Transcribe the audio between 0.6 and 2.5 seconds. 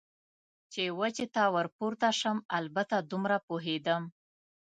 چې وچې ته ور پورته شم،